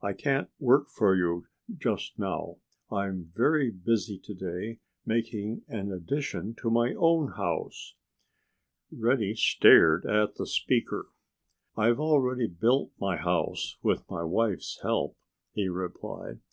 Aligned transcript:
I 0.00 0.12
can't 0.12 0.48
work 0.60 0.88
for 0.88 1.16
you 1.16 1.48
just 1.80 2.16
now. 2.16 2.58
I'm 2.92 3.32
very 3.34 3.72
busy 3.72 4.20
to 4.20 4.32
day, 4.32 4.78
making 5.04 5.62
an 5.66 5.90
addition 5.90 6.54
to 6.60 6.70
my 6.70 6.94
own 6.96 7.32
house." 7.32 7.94
Reddy 8.96 9.34
stared 9.34 10.06
at 10.06 10.36
the 10.36 10.46
speaker. 10.46 11.08
"I've 11.76 11.98
already 11.98 12.46
built 12.46 12.92
my 13.00 13.16
house—with 13.16 14.08
my 14.08 14.22
wife's 14.22 14.78
help," 14.82 15.16
he 15.54 15.66
replied. 15.66 16.38